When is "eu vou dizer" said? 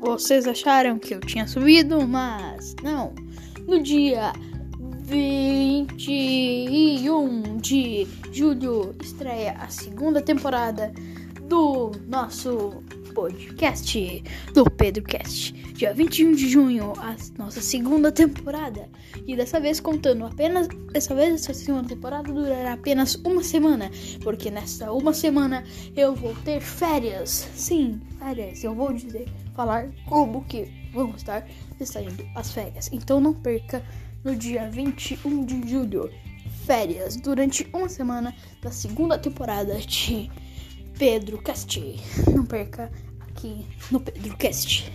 28.62-29.28